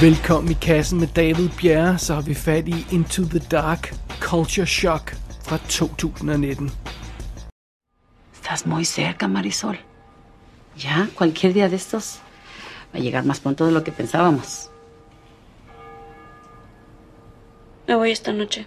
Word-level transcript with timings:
Velkommen 0.00 0.50
i 0.50 0.54
kassen 0.54 0.98
med 0.98 1.08
David 1.08 1.50
Bjerre, 1.60 1.98
så 1.98 2.14
har 2.14 2.22
vi 2.22 2.34
fat 2.34 2.68
i 2.68 2.86
Into 2.90 3.24
the 3.24 3.38
Dark 3.38 3.94
Culture 4.20 4.66
Shock 4.66 5.12
fra 5.44 5.58
2019. 5.68 6.70
Estás 8.34 8.66
muy 8.66 8.84
cerca, 8.84 9.28
Marisol. 9.28 9.76
Ya, 10.76 11.06
cualquier 11.14 11.52
día 11.52 11.68
de 11.68 11.76
estos 11.76 12.18
va 12.94 12.98
a 12.98 13.02
llegar 13.02 13.24
más 13.26 13.40
pronto 13.40 13.66
de 13.66 13.72
lo 13.72 13.84
que 13.84 13.92
pensábamos. 13.92 14.70
Me 17.86 17.94
voy 17.94 18.10
esta 18.10 18.32
noche. 18.32 18.66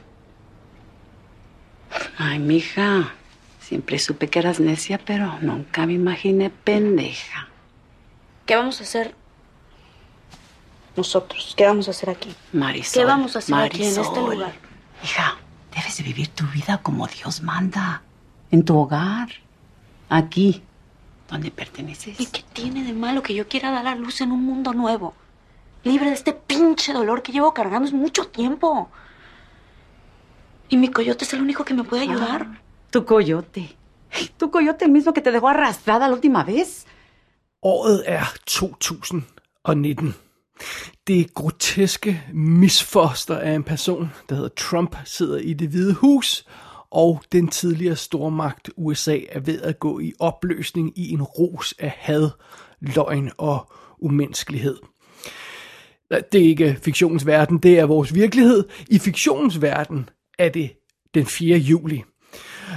Ay, 2.18 2.38
mija, 2.38 3.12
siempre 3.60 3.98
supe 3.98 4.28
que 4.28 4.40
eras 4.40 4.60
necia, 4.60 5.00
pero 5.00 5.40
nunca 5.42 5.88
me 5.88 5.94
imaginé 5.94 6.52
pendeja. 6.52 7.48
¿Qué 8.46 8.56
vamos 8.56 8.82
a 8.82 8.84
hacer 8.84 9.23
nosotros? 10.96 11.54
¿Qué 11.56 11.66
vamos 11.66 11.88
a 11.88 11.92
hacer 11.92 12.10
aquí? 12.10 12.34
Marisol. 12.52 13.02
¿Qué 13.02 13.06
vamos 13.06 13.36
a 13.36 13.40
hacer 13.40 13.56
aquí 13.56 13.84
en 13.84 14.00
este 14.00 14.20
lugar? 14.20 14.54
Hija, 15.04 15.38
debes 15.76 15.98
de 15.98 16.04
vivir 16.04 16.28
tu 16.30 16.46
vida 16.48 16.80
como 16.82 17.08
Dios 17.08 17.42
manda. 17.42 18.02
En 18.52 18.64
tu 18.64 18.78
hogar. 18.78 19.30
Aquí, 20.10 20.62
donde 21.30 21.50
perteneces. 21.50 22.20
¿Y 22.20 22.28
qué 22.28 22.44
tiene 22.54 22.84
de 22.84 22.94
malo 22.94 23.24
que 23.24 23.34
yo 23.34 23.48
quiera 23.48 23.72
dar 23.72 23.88
a 23.88 23.96
luz 23.96 24.22
en 24.22 24.32
un 24.32 24.44
mundo 24.44 24.74
nuevo? 24.74 25.16
Libre 25.84 26.08
de 26.10 26.14
este 26.14 26.34
pinche 26.34 26.94
dolor 26.94 27.24
que 27.24 27.32
llevo 27.32 27.54
cargando 27.54 27.88
es 27.88 27.94
mucho 27.94 28.28
tiempo. 28.28 28.90
Y 30.70 30.78
mi 30.78 30.88
coyote 30.90 31.26
es 31.26 31.34
el 31.34 31.42
único 31.42 31.66
que 31.66 31.74
me 31.74 31.84
puede 31.84 32.04
ayudar. 32.04 32.48
Ah, 32.50 32.62
tu 32.90 33.06
coyote. 33.06 33.76
Tu 34.38 34.52
coyote, 34.52 34.86
el 34.86 34.92
mismo 34.92 35.14
que 35.14 35.22
te 35.22 35.32
dejó 35.32 35.50
arrastrada 35.50 36.08
la 36.08 36.14
última 36.14 36.44
vez. 36.44 36.86
Året 37.62 38.08
er 38.08 38.28
2019. 38.46 40.14
Det 41.08 41.34
groteske 41.34 42.24
misfoster 42.34 43.38
af 43.38 43.52
en 43.52 43.64
person, 43.64 44.10
der 44.30 44.36
hedder 44.36 44.50
Trump, 44.50 44.96
sidder 45.06 45.38
i 45.38 45.54
det 45.54 45.70
hvide 45.70 45.94
hus, 45.94 46.46
og 46.92 47.22
den 47.32 47.48
tidligere 47.48 47.96
stormagt 47.96 48.70
USA 48.78 49.20
er 49.30 49.40
ved 49.40 49.62
at 49.62 49.80
gå 49.80 50.00
i 50.00 50.14
opløsning 50.20 51.00
i 51.00 51.10
en 51.12 51.22
ros 51.22 51.74
af 51.80 51.94
had, 51.98 52.30
løgn 52.80 53.32
og 53.38 53.72
umenneskelighed. 54.00 54.78
Det 56.12 56.42
er 56.42 56.50
ikke 56.50 56.78
fiktionens 56.82 57.26
verden, 57.26 57.58
det 57.58 57.80
er 57.80 57.86
vores 57.86 58.14
virkelighed. 58.14 58.64
I 58.90 59.00
fiktionens 59.00 59.62
verden 59.62 60.10
er 60.40 60.50
det 60.50 60.72
den 61.14 61.26
4. 61.26 61.58
juli. 61.58 62.04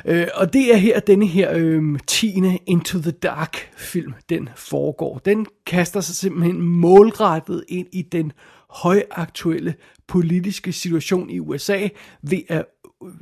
Øh, 0.05 0.27
og 0.35 0.53
det 0.53 0.73
er 0.75 0.77
her, 0.77 1.01
denne 1.01 1.27
her 1.27 1.51
øh, 1.55 1.99
10. 2.07 2.43
Into 2.67 2.99
the 2.99 3.11
Dark 3.11 3.71
film, 3.77 4.15
den 4.29 4.49
foregår. 4.57 5.19
Den 5.19 5.47
kaster 5.67 6.01
sig 6.01 6.15
simpelthen 6.15 6.63
målrettet 6.63 7.65
ind 7.69 7.87
i 7.93 8.03
den 8.03 8.33
højaktuelle 8.71 9.75
politiske 10.09 10.73
situation 10.73 11.31
i 11.31 11.41
USA 11.41 11.89
ved 12.23 12.41
at 12.49 12.65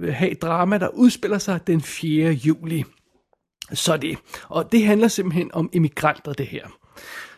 øh, 0.01 0.15
have 0.15 0.31
et 0.31 0.43
drama, 0.43 0.79
der 0.79 0.89
udspiller 0.89 1.39
sig 1.39 1.67
den 1.67 1.81
4. 1.81 2.31
juli. 2.31 2.85
Så 3.73 3.97
det. 3.97 4.19
Og 4.49 4.73
det 4.73 4.87
handler 4.87 5.09
simpelthen 5.09 5.51
om 5.55 5.71
immigranter, 5.73 6.33
det 6.33 6.47
her. 6.47 6.67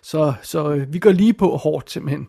Så, 0.02 0.34
så 0.42 0.70
øh, 0.70 0.92
vi 0.92 0.98
går 0.98 1.12
lige 1.12 1.32
på 1.32 1.56
hårdt 1.56 1.90
simpelthen. 1.90 2.26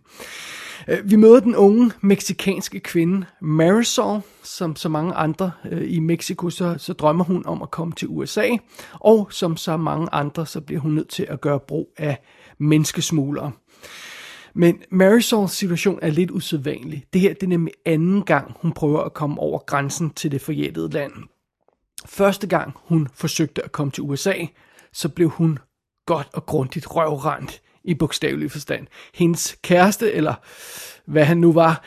Øh, 0.88 1.12
vi 1.12 1.16
møder 1.16 1.40
den 1.40 1.56
unge 1.56 1.92
meksikanske 2.02 2.80
kvinde 2.80 3.26
Marisol, 3.42 4.22
som 4.44 4.76
så 4.76 4.90
mange 4.90 5.14
andre 5.14 5.52
øh, 5.72 5.94
i 5.94 6.00
Mexico, 6.00 6.50
så, 6.50 6.76
så 6.78 6.94
drømmer 6.94 7.24
hun 7.24 7.46
om 7.46 7.62
at 7.62 7.72
komme 7.72 7.94
til 7.94 8.08
USA, 8.08 8.50
og 8.94 9.28
som 9.32 9.58
så 9.58 9.78
mange 9.78 10.08
andre, 10.12 10.46
så 10.46 10.62
bliver 10.62 10.82
hun 10.82 10.92
nødt 10.92 11.10
til 11.10 11.28
at 11.30 11.42
gøre 11.42 11.60
brug 11.60 11.94
af 11.98 12.18
menneskesmuglere. 12.58 13.52
Men 14.54 14.82
Marisols 14.92 15.52
situation 15.52 16.00
er 16.02 16.10
lidt 16.10 16.32
usædvanlig. 16.32 17.06
Det 17.14 17.22
her 17.22 17.34
det 17.34 17.44
er 17.44 17.48
nemlig 17.48 17.74
anden 17.86 18.24
gang, 18.24 18.54
hun 18.62 18.72
prøver 18.72 19.00
at 19.02 19.14
komme 19.14 19.40
over 19.40 19.60
grænsen 19.60 20.10
til 20.10 20.32
det 20.32 20.42
forjættede 20.42 20.90
land. 20.90 21.14
Første 22.06 22.48
gang 22.48 22.74
hun 22.76 23.08
forsøgte 23.14 23.66
at 23.66 23.72
komme 23.72 23.92
til 23.92 24.04
USA, 24.04 24.34
så 24.94 25.10
blev 25.10 25.30
hun 25.30 25.60
godt 26.06 26.28
og 26.34 26.46
grundigt 26.46 26.96
røvrendt 26.96 27.62
i 27.88 27.94
bogstavelig 27.94 28.52
forstand. 28.52 28.88
Hendes 29.14 29.58
kæreste, 29.62 30.14
eller 30.14 30.34
hvad 31.06 31.26
han 31.26 31.38
nu 31.38 31.54
var, 31.54 31.84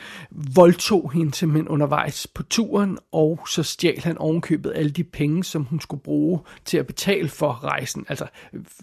voldtog 0.55 1.11
hende 1.11 1.33
simpelthen 1.33 1.67
undervejs 1.67 2.27
på 2.27 2.43
turen, 2.43 2.97
og 3.11 3.39
så 3.49 3.63
stjal 3.63 3.99
han 3.99 4.17
ovenkøbet 4.17 4.73
alle 4.75 4.91
de 4.91 5.03
penge, 5.03 5.43
som 5.43 5.63
hun 5.63 5.79
skulle 5.79 6.03
bruge 6.03 6.39
til 6.65 6.77
at 6.77 6.87
betale 6.87 7.29
for 7.29 7.63
rejsen. 7.63 8.05
Altså, 8.09 8.25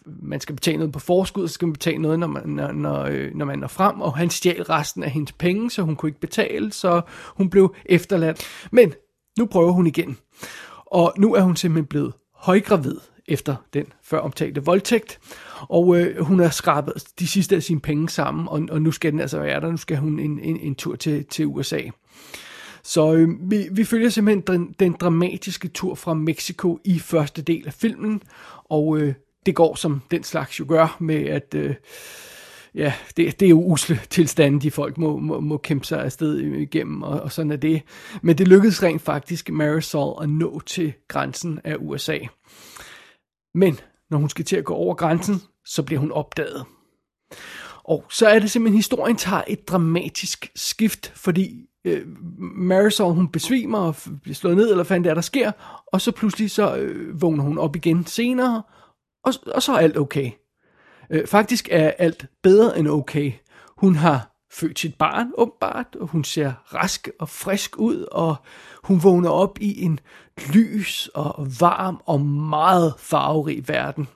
man 0.05 0.41
skal 0.41 0.55
betale 0.55 0.79
noget 0.79 0.93
på 0.93 0.99
forskud, 0.99 1.49
så 1.49 1.55
skal 1.55 1.67
man 1.67 1.73
betale 1.73 1.99
noget, 1.99 2.19
når 2.19 2.27
man, 2.27 2.49
når, 2.49 2.73
når, 2.73 3.03
øh, 3.03 3.35
når 3.35 3.45
man 3.45 3.59
når 3.59 3.69
frem, 3.69 4.01
og 4.01 4.17
han 4.17 4.31
stjal 4.31 4.63
resten 4.63 5.03
af 5.03 5.11
hendes 5.11 5.33
penge, 5.33 5.71
så 5.71 5.83
hun 5.83 5.97
kunne 5.97 6.09
ikke 6.09 6.21
betale, 6.21 6.73
så 6.73 7.01
hun 7.27 7.51
blev 7.51 7.75
efterladt. 7.87 8.47
Men 8.71 8.93
nu 9.39 9.47
prøver 9.47 9.73
hun 9.73 9.87
igen. 9.87 10.17
Og 10.87 11.13
nu 11.17 11.35
er 11.35 11.41
hun 11.41 11.57
simpelthen 11.57 11.87
blevet 11.87 12.13
højgravid 12.35 12.97
efter 13.29 13.57
den 13.75 13.87
før 14.03 14.19
omtalte 14.19 14.65
voldtægt. 14.65 15.19
Og 15.61 16.01
øh, 16.01 16.25
hun 16.25 16.41
har 16.41 16.51
skrabet 16.51 16.93
de 17.19 17.27
sidste 17.27 17.57
af 17.57 17.63
sine 17.63 17.81
penge 17.81 18.09
sammen, 18.09 18.49
og, 18.49 18.63
og 18.71 18.83
nu 18.83 18.91
skal 18.91 19.13
den 19.13 19.21
altså 19.21 19.39
være 19.39 19.61
der. 19.61 19.71
Nu 19.71 19.77
skal 19.77 19.97
hun 19.97 20.19
en, 20.19 20.41
en, 20.41 20.57
en 20.57 20.75
tur 20.75 20.97
til, 20.97 21.25
til 21.25 21.47
USA. 21.47 21.81
Så 22.83 23.15
øh, 23.15 23.51
vi, 23.51 23.69
vi 23.71 23.85
følger 23.85 24.09
simpelthen 24.09 24.41
den, 24.47 24.75
den 24.81 24.97
dramatiske 25.01 25.69
tur 25.69 25.95
fra 25.95 26.15
Mexico 26.15 26.79
i 26.85 26.99
første 26.99 27.43
del 27.43 27.67
af 27.67 27.73
filmen, 27.73 28.23
og 28.65 28.99
øh, 28.99 29.15
det 29.47 29.55
går 29.55 29.75
som 29.75 30.03
den 30.11 30.23
slags 30.23 30.61
jo 30.61 30.65
gør 30.69 30.97
med, 31.01 31.27
at 31.27 31.55
øh, 31.55 31.75
ja, 32.75 32.93
det, 33.17 33.41
det 33.41 33.47
er 33.47 33.51
jo 33.51 33.63
usle 33.63 34.01
tilstande, 34.11 34.61
de 34.61 34.71
folk 34.71 34.99
må, 34.99 35.19
må, 35.19 35.41
må 35.41 35.57
kæmpe 35.57 35.87
sig 35.87 36.05
afsted 36.05 36.39
igennem, 36.39 37.03
og, 37.03 37.21
og 37.21 37.33
sådan 37.33 37.53
er 37.53 37.57
det. 37.57 37.83
Men 38.23 38.39
det 38.39 38.49
lykkedes 38.49 38.83
rent 38.83 39.03
faktisk 39.03 39.51
Marisol 39.51 40.23
at 40.23 40.29
nå 40.29 40.61
til 40.67 40.93
grænsen 41.09 41.61
af 41.65 41.77
USA. 41.79 42.19
Men 43.55 43.81
når 44.11 44.19
hun 44.19 44.29
skal 44.29 44.45
til 44.45 44.57
at 44.57 44.65
gå 44.65 44.75
over 44.75 44.95
grænsen, 44.95 45.43
så 45.65 45.83
bliver 45.83 46.01
hun 46.01 46.13
opdaget. 46.13 46.65
Og 47.85 48.05
så 48.11 48.27
er 48.27 48.39
det 48.39 48.51
simpelthen, 48.51 48.77
historien 48.77 49.17
tager 49.17 49.43
et 49.49 49.69
dramatisk 49.69 50.51
skift, 50.57 51.13
fordi 51.17 51.67
øh, 51.85 52.07
Marisol, 52.39 53.15
hun 53.15 53.29
besvimer 53.29 53.79
og 53.79 53.97
bliver 54.23 54.35
slået 54.35 54.57
ned, 54.57 54.65
eller 54.65 54.77
hvad 54.77 54.85
fanden 54.85 55.05
det 55.05 55.11
er, 55.11 55.15
der 55.15 55.21
sker, 55.21 55.53
og 55.87 56.01
så 56.01 56.13
pludselig 56.13 56.51
så 56.51 56.77
øh, 56.77 57.23
vågner 57.23 57.43
hun 57.43 57.59
op 57.59 57.77
igen 57.77 58.07
senere, 58.07 58.63
og, 59.25 59.35
og 59.47 59.63
så 59.63 59.73
er 59.73 59.79
alt 59.79 59.99
okay. 59.99 60.31
Øh, 61.11 61.27
faktisk 61.27 61.69
er 61.71 61.91
alt 61.99 62.27
bedre 62.43 62.79
end 62.79 62.89
okay. 62.89 63.33
Hun 63.77 63.95
har 63.95 64.38
født 64.51 64.79
sit 64.79 64.95
barn, 64.95 65.33
åbenbart, 65.39 65.97
og 66.01 66.07
hun 66.07 66.25
ser 66.25 66.53
rask 66.75 67.09
og 67.19 67.29
frisk 67.29 67.79
ud, 67.79 68.07
og 68.13 68.37
hun 68.85 69.03
vågner 69.03 69.31
op 69.31 69.59
i 69.61 69.83
en 69.83 70.01
lys 70.55 71.11
og 71.15 71.47
varm 71.61 72.01
og 72.07 72.21
meget 72.21 72.95
farverig 72.99 73.69
verden. 73.69 74.09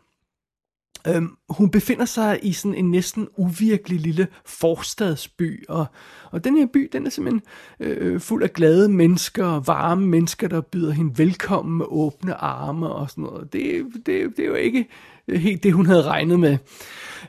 Øhm, 1.08 1.36
hun 1.48 1.70
befinder 1.70 2.04
sig 2.04 2.38
i 2.42 2.52
sådan 2.52 2.74
en 2.74 2.90
næsten 2.90 3.28
uvirkelig 3.36 4.00
lille 4.00 4.28
forstadsby, 4.44 5.64
og, 5.68 5.86
og 6.30 6.44
den 6.44 6.56
her 6.56 6.66
by, 6.72 6.90
den 6.92 7.06
er 7.06 7.10
simpelthen 7.10 7.42
øh, 7.80 8.20
fuld 8.20 8.42
af 8.42 8.52
glade 8.52 8.88
mennesker 8.88 9.46
og 9.46 9.66
varme 9.66 10.06
mennesker, 10.06 10.48
der 10.48 10.60
byder 10.60 10.92
hende 10.92 11.18
velkommen 11.18 11.78
med 11.78 11.86
åbne 11.88 12.34
arme 12.34 12.88
og 12.88 13.10
sådan 13.10 13.24
noget. 13.24 13.52
Det, 13.52 13.86
det, 13.94 14.36
det 14.36 14.38
er 14.38 14.46
jo 14.46 14.54
ikke 14.54 14.88
helt 15.28 15.62
det, 15.62 15.72
hun 15.72 15.86
havde 15.86 16.02
regnet 16.02 16.40
med. 16.40 16.58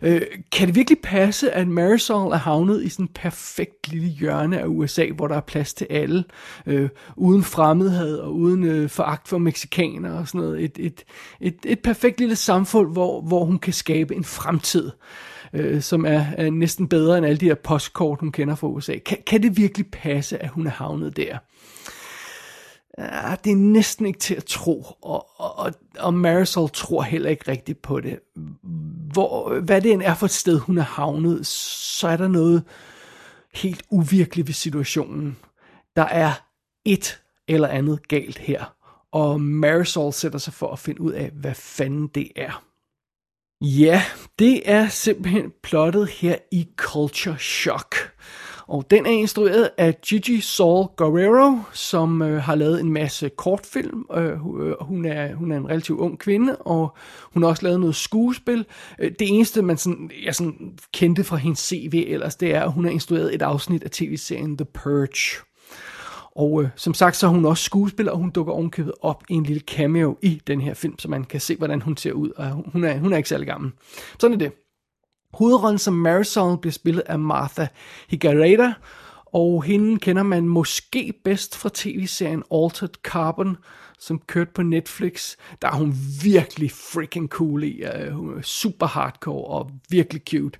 Øh, 0.01 0.21
kan 0.51 0.67
det 0.67 0.75
virkelig 0.75 0.99
passe, 1.03 1.51
at 1.51 1.67
Marisol 1.67 2.31
er 2.31 2.37
havnet 2.37 2.83
i 2.83 2.89
sådan 2.89 3.05
en 3.05 3.09
perfekt 3.15 3.91
lille 3.91 4.07
hjørne 4.07 4.59
af 4.59 4.65
USA, 4.67 5.07
hvor 5.15 5.27
der 5.27 5.35
er 5.35 5.41
plads 5.41 5.73
til 5.73 5.87
alle, 5.89 6.23
øh, 6.65 6.89
uden 7.15 7.43
fremmedhed 7.43 8.17
og 8.17 8.35
uden 8.35 8.63
øh, 8.63 8.89
foragt 8.89 9.27
for 9.27 9.37
mexikanere 9.37 10.19
og 10.19 10.27
sådan 10.27 10.41
noget. 10.41 10.63
Et, 10.63 10.79
et, 10.79 11.03
et, 11.41 11.55
et 11.65 11.79
perfekt 11.79 12.19
lille 12.19 12.35
samfund, 12.35 12.91
hvor, 12.91 13.21
hvor 13.21 13.45
hun 13.45 13.59
kan 13.59 13.73
skabe 13.73 14.15
en 14.15 14.23
fremtid, 14.23 14.91
øh, 15.53 15.81
som 15.81 16.05
er, 16.05 16.25
er 16.37 16.49
næsten 16.49 16.87
bedre 16.87 17.17
end 17.17 17.25
alle 17.25 17.37
de 17.37 17.45
her 17.45 17.55
postkort, 17.55 18.19
hun 18.19 18.31
kender 18.31 18.55
fra 18.55 18.67
USA. 18.67 18.97
Kan, 19.05 19.17
kan 19.27 19.43
det 19.43 19.57
virkelig 19.57 19.87
passe, 19.91 20.43
at 20.43 20.49
hun 20.49 20.67
er 20.67 20.71
havnet 20.71 21.17
der? 21.17 21.37
Ja, 22.97 23.35
det 23.43 23.51
er 23.51 23.55
næsten 23.55 24.05
ikke 24.05 24.19
til 24.19 24.35
at 24.35 24.45
tro, 24.45 24.85
og, 25.01 25.39
og, 25.39 25.73
og 25.99 26.13
Marisol 26.13 26.69
tror 26.69 27.01
heller 27.01 27.29
ikke 27.29 27.51
rigtigt 27.51 27.81
på 27.81 27.99
det. 27.99 28.19
Hvor, 29.13 29.59
hvad 29.59 29.81
det 29.81 29.91
end 29.91 30.01
er 30.01 30.13
for 30.15 30.25
et 30.25 30.31
sted, 30.31 30.57
hun 30.57 30.77
er 30.77 30.83
havnet, 30.83 31.47
så 31.47 32.07
er 32.07 32.17
der 32.17 32.27
noget 32.27 32.63
helt 33.53 33.83
uvirkeligt 33.89 34.47
ved 34.47 34.53
situationen. 34.53 35.37
Der 35.95 36.03
er 36.03 36.31
et 36.85 37.21
eller 37.47 37.67
andet 37.67 38.07
galt 38.07 38.37
her, 38.37 38.75
og 39.11 39.41
Marisol 39.41 40.13
sætter 40.13 40.39
sig 40.39 40.53
for 40.53 40.71
at 40.71 40.79
finde 40.79 41.01
ud 41.01 41.11
af, 41.11 41.29
hvad 41.29 41.55
fanden 41.55 42.07
det 42.07 42.31
er. 42.35 42.63
Ja, 43.61 44.03
det 44.39 44.69
er 44.69 44.87
simpelthen 44.87 45.51
plottet 45.63 46.07
her 46.09 46.37
i 46.51 46.67
Culture 46.75 47.39
Shock. 47.39 47.95
Og 48.73 48.91
den 48.91 49.05
er 49.05 49.09
instrueret 49.09 49.69
af 49.77 50.01
Gigi 50.01 50.41
Saul 50.41 50.87
Guerrero, 50.97 51.57
som 51.73 52.21
øh, 52.21 52.41
har 52.41 52.55
lavet 52.55 52.79
en 52.79 52.93
masse 52.93 53.29
kortfilm. 53.29 54.05
Øh, 54.15 54.25
øh, 54.25 54.73
hun, 54.81 55.05
er, 55.05 55.35
hun 55.35 55.51
er 55.51 55.57
en 55.57 55.69
relativt 55.69 55.99
ung 55.99 56.19
kvinde, 56.19 56.55
og 56.55 56.95
hun 57.33 57.43
har 57.43 57.49
også 57.49 57.63
lavet 57.63 57.79
noget 57.79 57.95
skuespil. 57.95 58.65
Øh, 58.99 59.11
det 59.19 59.27
eneste, 59.29 59.61
man 59.61 59.77
sådan, 59.77 60.11
jeg 60.25 60.35
sådan 60.35 60.73
kendte 60.93 61.23
fra 61.23 61.35
hendes 61.35 61.59
CV 61.59 62.05
ellers, 62.07 62.35
det 62.35 62.55
er, 62.55 62.61
at 62.61 62.71
hun 62.71 62.83
har 62.83 62.91
instrueret 62.91 63.35
et 63.35 63.41
afsnit 63.41 63.83
af 63.83 63.91
tv-serien 63.91 64.57
The 64.57 64.65
Purge. 64.65 65.43
Og 66.35 66.63
øh, 66.63 66.69
som 66.75 66.93
sagt, 66.93 67.15
så 67.15 67.27
er 67.27 67.31
hun 67.31 67.45
også 67.45 67.63
skuespiller, 67.63 68.11
og 68.11 68.17
hun 68.17 68.29
dukker 68.29 68.53
ovenkøbet 68.53 68.93
op 69.01 69.23
i 69.29 69.33
en 69.33 69.43
lille 69.43 69.61
cameo 69.61 70.17
i 70.21 70.41
den 70.47 70.61
her 70.61 70.73
film, 70.73 70.99
så 70.99 71.07
man 71.09 71.23
kan 71.23 71.39
se, 71.39 71.55
hvordan 71.55 71.81
hun 71.81 71.97
ser 71.97 72.11
ud. 72.11 72.29
Og 72.29 72.63
hun 72.71 72.83
er, 72.83 72.97
hun 72.97 73.13
er 73.13 73.17
ikke 73.17 73.29
særlig 73.29 73.47
gammel. 73.47 73.71
Sådan 74.19 74.33
er 74.33 74.39
det. 74.39 74.51
Hovedrollen 75.33 75.79
som 75.79 75.93
Marisol 75.93 76.57
bliver 76.57 76.73
spillet 76.73 77.03
af 77.05 77.19
Martha 77.19 77.67
Higareda, 78.09 78.73
og 79.33 79.63
hende 79.63 79.99
kender 79.99 80.23
man 80.23 80.47
måske 80.47 81.13
bedst 81.23 81.57
fra 81.57 81.69
tv-serien 81.73 82.43
Altered 82.51 82.89
Carbon, 83.03 83.57
som 83.99 84.21
kørte 84.27 84.51
på 84.55 84.63
Netflix. 84.63 85.35
Der 85.61 85.67
er 85.67 85.75
hun 85.75 85.95
virkelig 86.23 86.71
freaking 86.71 87.29
cool 87.29 87.63
i. 87.63 87.83
Uh, 87.83 88.13
hun 88.13 88.37
er 88.37 88.41
super 88.41 88.87
hardcore 88.87 89.47
og 89.47 89.71
virkelig 89.89 90.21
cute. 90.29 90.59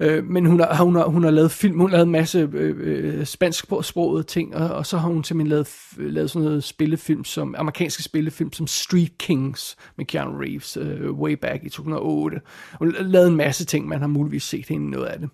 Uh, 0.00 0.24
men 0.24 0.46
hun 0.46 0.60
har, 0.60 0.84
hun, 0.84 0.94
har, 0.94 1.04
hun 1.04 1.24
har 1.24 1.30
lavet 1.30 1.50
film, 1.50 1.80
hun 1.80 1.90
har 1.90 1.96
lavet 1.96 2.06
en 2.06 2.12
masse 2.12 2.48
øh, 2.52 2.76
øh, 2.80 3.18
uh, 3.18 3.24
spansksprogede 3.24 4.22
ting, 4.22 4.56
og, 4.56 4.70
og 4.70 4.86
så 4.86 4.98
har 4.98 5.08
hun 5.08 5.24
simpelthen 5.24 5.50
lavet, 5.50 5.68
lavet 5.96 6.30
sådan 6.30 6.44
noget 6.44 6.64
spillefilm, 6.64 7.24
som 7.24 7.54
amerikanske 7.58 8.02
spillefilm, 8.02 8.52
som 8.52 8.66
Street 8.66 9.18
Kings 9.18 9.76
med 9.96 10.04
Keanu 10.04 10.38
Reeves, 10.38 10.76
uh, 10.76 11.18
way 11.20 11.32
back 11.32 11.64
i 11.64 11.68
2008. 11.68 12.40
Hun 12.78 12.94
har 12.94 13.02
lavet 13.02 13.28
en 13.28 13.36
masse 13.36 13.64
ting, 13.64 13.88
man 13.88 14.00
har 14.00 14.08
muligvis 14.08 14.42
set 14.42 14.68
hende 14.68 14.90
noget 14.90 15.06
af 15.06 15.18
det. 15.18 15.28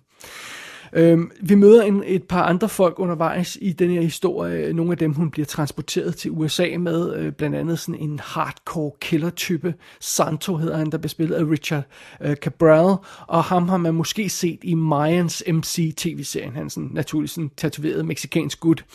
Øhm, 0.93 1.31
vi 1.41 1.55
møder 1.55 1.83
en, 1.83 2.03
et 2.05 2.23
par 2.23 2.43
andre 2.43 2.69
folk 2.69 2.99
undervejs 2.99 3.57
i 3.61 3.71
den 3.71 3.89
her 3.89 4.01
historie. 4.01 4.73
Nogle 4.73 4.91
af 4.91 4.97
dem, 4.97 5.13
hun 5.13 5.31
bliver 5.31 5.45
transporteret 5.45 6.15
til 6.15 6.31
USA 6.31 6.67
med. 6.79 7.15
Øh, 7.15 7.31
blandt 7.31 7.55
andet 7.55 7.79
sådan 7.79 8.01
en 8.01 8.19
hardcore 8.23 8.91
killer-type. 9.01 9.73
Santo 9.99 10.55
hedder 10.55 10.77
han, 10.77 10.91
der 10.91 10.97
bliver 10.97 11.09
spillet 11.09 11.35
af 11.35 11.43
Richard 11.43 11.83
øh, 12.21 12.35
Cabral. 12.35 12.95
Og 13.27 13.43
ham 13.43 13.69
har 13.69 13.77
man 13.77 13.93
måske 13.93 14.29
set 14.29 14.59
i 14.63 14.73
Mayans 14.73 15.43
MC 15.47 15.93
tv-serien. 15.97 16.53
Han 16.53 16.65
er 16.65 16.69
sådan 16.69 16.89
naturligvis 16.93 17.35
en 17.35 17.51
tatoveret 17.57 18.05
meksikansk 18.05 18.59
gut. 18.59 18.85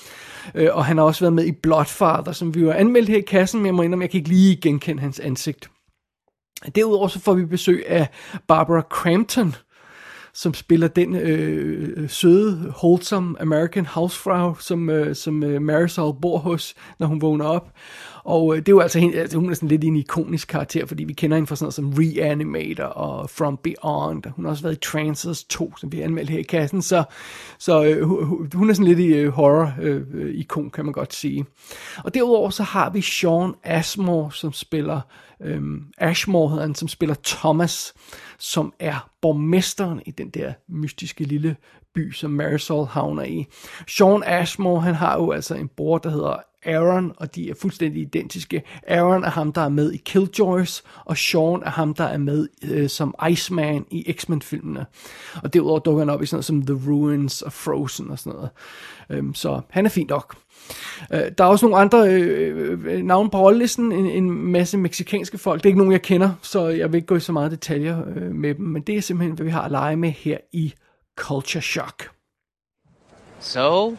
Øh, 0.55 0.69
og 0.73 0.85
han 0.85 0.97
har 0.97 1.05
også 1.05 1.21
været 1.21 1.33
med 1.33 1.45
i 1.45 1.53
Bloodfather, 1.53 2.33
som 2.33 2.55
vi 2.55 2.61
jo 2.61 2.67
har 2.71 2.79
anmeldt 2.79 3.09
her 3.09 3.19
i 3.19 3.21
kassen. 3.21 3.61
Men 3.61 3.67
jeg 3.67 3.75
må 3.75 3.83
indrømme, 3.83 4.03
jeg 4.03 4.11
kan 4.11 4.19
ikke 4.19 4.31
lige 4.31 4.57
genkende 4.57 5.03
hans 5.03 5.21
ansigt. 5.21 5.71
Derudover 6.75 7.09
så 7.09 7.21
får 7.21 7.35
vi 7.35 7.45
besøg 7.45 7.85
af 7.89 8.09
Barbara 8.49 8.81
Crampton, 8.81 9.55
som 10.37 10.55
spiller 10.55 10.89
den 10.89 11.17
øh, 11.17 11.89
øh, 11.97 12.11
søde, 12.11 12.73
wholesome 12.83 13.41
American 13.41 13.87
housefrau, 13.87 14.55
som, 14.55 14.91
øh, 14.91 15.15
som 15.17 15.43
øh, 15.43 15.63
Marisol 15.63 16.15
bor 16.23 16.39
hos, 16.39 16.75
når 16.99 17.07
hun 17.07 17.21
vågner 17.21 17.45
op. 17.45 17.71
Og 18.27 18.57
øh, 18.57 18.59
det 18.59 18.69
er 18.69 18.73
jo 18.73 18.81
altså, 18.81 18.99
hende, 18.99 19.19
altså, 19.19 19.39
hun 19.39 19.51
er 19.51 19.55
sådan 19.55 19.69
lidt 19.69 19.85
en 19.85 19.97
ikonisk 19.97 20.49
karakter, 20.49 20.87
fordi 20.87 21.05
vi 21.05 21.13
kender 21.13 21.37
hende 21.37 21.47
fra 21.47 21.57
sådan 21.57 21.65
noget 21.65 21.75
som 21.75 21.93
Reanimator 21.99 22.85
og 22.85 23.31
From 23.31 23.57
Beyond. 23.57 24.23
Hun 24.31 24.45
har 24.45 24.51
også 24.51 24.63
været 24.63 24.75
i 24.75 24.81
Trances 24.81 25.45
2, 25.45 25.77
som 25.77 25.93
vi 25.93 26.01
anmeldt 26.01 26.31
her 26.31 26.39
i 26.39 26.43
kassen, 26.43 26.83
så, 26.83 27.05
så 27.59 27.85
øh, 27.85 28.03
hun 28.55 28.71
er 28.71 28.75
sådan 28.75 28.87
lidt 28.87 28.99
i 28.99 29.07
øh, 29.07 29.29
horror-ikon, 29.29 30.63
øh, 30.63 30.67
øh 30.67 30.73
kan 30.73 30.85
man 30.85 30.93
godt 30.93 31.15
sige. 31.15 31.45
Og 32.05 32.15
derudover 32.15 32.51
så 32.51 32.63
har 32.63 32.91
vi 32.91 33.01
Sean 33.01 33.55
Ashmore, 33.65 34.33
som 34.33 34.53
spiller, 34.53 35.01
øh, 35.43 35.63
Ashmore 35.99 36.49
hedder 36.49 36.63
han, 36.63 36.75
som 36.75 36.89
spiller 36.89 37.15
Thomas, 37.25 37.95
som 38.39 38.73
er 38.79 39.11
borgmesteren 39.23 40.03
i 40.07 40.11
den 40.11 40.31
der 40.31 40.53
mystiske 40.69 41.25
lille 41.25 41.57
by, 41.97 42.13
som 42.13 42.31
Marisol 42.31 42.87
havner 42.87 43.23
i. 43.23 43.47
Sean 43.89 44.23
Ashmore, 44.27 44.81
han 44.81 44.95
har 44.95 45.17
jo 45.17 45.31
altså 45.31 45.55
en 45.55 45.71
bror, 45.77 45.99
der 45.99 46.11
hedder 46.11 46.37
Aaron, 46.67 47.13
og 47.17 47.35
de 47.35 47.51
er 47.51 47.55
fuldstændig 47.55 48.03
identiske. 48.03 48.63
Aaron 48.87 49.25
er 49.25 49.31
ham, 49.31 49.53
der 49.53 49.61
er 49.61 49.69
med 49.69 49.93
i 49.93 49.97
Killjoys, 49.97 50.83
og 51.05 51.17
Sean 51.17 51.63
er 51.63 51.71
ham, 51.71 51.95
der 51.95 52.05
er 52.05 52.19
med 52.19 52.49
øh, 52.71 52.89
som 52.89 53.15
Iceman 53.31 53.87
i 53.91 54.13
X-Men-filmene. 54.13 54.87
Og 55.43 55.55
derudover 55.55 55.79
dukker 55.79 56.01
han 56.01 56.11
op 56.11 56.23
i 56.23 56.27
sådan 56.27 56.37
noget 56.37 56.45
som 56.45 56.63
The 56.63 56.91
Ruins 56.91 57.43
og 57.43 57.53
Frozen 57.53 58.11
og 58.11 58.19
sådan 58.19 58.33
noget. 58.33 58.51
Øhm, 59.11 59.35
så 59.35 59.61
han 59.71 59.87
er 59.87 59.91
fint 59.91 60.11
nok. 60.11 60.37
Øh, 61.13 61.21
der 61.39 61.45
er 61.45 61.49
også 61.49 61.67
nogle 61.67 61.79
andre 61.79 62.09
øh, 62.09 62.79
øh 62.85 63.03
navne 63.03 63.31
på 63.31 63.39
rollelisten, 63.39 63.93
en, 63.93 64.07
en 64.07 64.31
masse 64.31 64.79
meksikanske 64.79 65.39
folk. 65.39 65.63
Det 65.63 65.67
er 65.67 65.71
ikke 65.71 65.79
nogen, 65.79 65.93
jeg 65.93 66.03
kender, 66.03 66.31
så 66.43 66.69
jeg 66.69 66.93
vil 66.93 66.97
ikke 66.97 67.07
gå 67.07 67.17
i 67.17 67.21
så 67.21 67.33
meget 67.33 67.51
detaljer 67.51 68.03
øh, 68.17 68.35
med 68.35 68.55
dem, 68.55 68.67
men 68.67 68.83
det 68.83 68.97
er 68.97 69.01
simpelthen, 69.01 69.37
hvad 69.37 69.45
vi 69.45 69.51
har 69.51 69.63
at 69.63 69.71
lege 69.71 69.97
med 69.97 70.11
her 70.11 70.39
i 70.53 70.75
Culture 71.17 71.61
Shock. 71.61 72.11
So, 73.41 73.97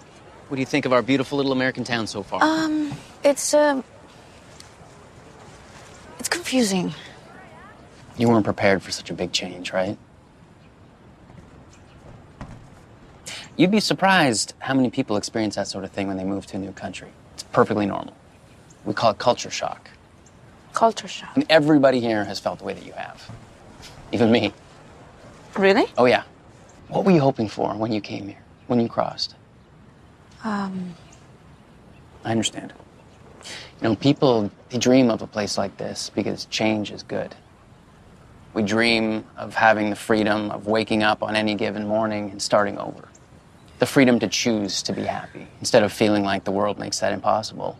what 0.47 0.55
do 0.55 0.59
you 0.59 0.65
think 0.65 0.85
of 0.85 0.93
our 0.93 1.01
beautiful 1.01 1.37
little 1.37 1.51
American 1.51 1.83
town 1.83 2.07
so 2.07 2.23
far? 2.23 2.41
Um, 2.41 2.93
it's, 3.23 3.53
uh, 3.53 3.81
it's 6.19 6.29
confusing. 6.29 6.93
You 8.17 8.29
weren't 8.29 8.45
prepared 8.45 8.81
for 8.81 8.91
such 8.91 9.09
a 9.09 9.13
big 9.13 9.31
change, 9.31 9.73
right? 9.73 9.97
You'd 13.55 13.71
be 13.71 13.79
surprised 13.79 14.53
how 14.59 14.75
many 14.75 14.89
people 14.89 15.17
experience 15.17 15.55
that 15.55 15.67
sort 15.67 15.83
of 15.83 15.91
thing 15.91 16.07
when 16.07 16.17
they 16.17 16.23
move 16.23 16.45
to 16.47 16.57
a 16.57 16.59
new 16.59 16.71
country. 16.71 17.09
It's 17.33 17.43
perfectly 17.43 17.85
normal. 17.85 18.15
We 18.85 18.93
call 18.93 19.11
it 19.11 19.17
culture 19.17 19.49
shock. 19.49 19.89
Culture 20.73 21.07
shock. 21.07 21.31
And 21.35 21.45
everybody 21.49 21.99
here 21.99 22.23
has 22.23 22.39
felt 22.39 22.59
the 22.59 22.65
way 22.65 22.73
that 22.73 22.85
you 22.85 22.93
have. 22.93 23.29
Even 24.11 24.31
me. 24.31 24.53
Really? 25.55 25.85
Oh, 25.97 26.05
yeah. 26.05 26.23
What 26.89 27.03
were 27.05 27.11
you 27.11 27.19
hoping 27.19 27.49
for 27.49 27.73
when 27.75 27.91
you 27.91 28.01
came 28.01 28.27
here, 28.27 28.43
when 28.67 28.79
you 28.79 28.87
crossed? 28.87 29.35
Um, 30.43 30.95
I 32.23 32.31
understand. 32.31 32.73
You 33.81 33.89
know, 33.89 33.95
people, 33.95 34.49
they 34.69 34.77
dream 34.77 35.09
of 35.09 35.21
a 35.21 35.27
place 35.27 35.57
like 35.57 35.77
this 35.77 36.09
because 36.15 36.45
change 36.45 36.91
is 36.91 37.03
good. 37.03 37.35
We 38.53 38.63
dream 38.63 39.25
of 39.35 39.53
having 39.53 39.89
the 39.89 39.95
freedom 39.95 40.49
of 40.49 40.65
waking 40.65 41.03
up 41.03 41.21
on 41.21 41.35
any 41.35 41.55
given 41.55 41.87
morning 41.87 42.31
and 42.31 42.41
starting 42.41 42.77
over. 42.77 43.07
The 43.79 43.85
freedom 43.85 44.19
to 44.19 44.27
choose 44.27 44.81
to 44.83 44.93
be 44.93 45.03
happy 45.03 45.47
instead 45.59 45.83
of 45.83 45.93
feeling 45.93 46.23
like 46.23 46.43
the 46.43 46.51
world 46.51 46.79
makes 46.79 46.99
that 46.99 47.13
impossible. 47.13 47.77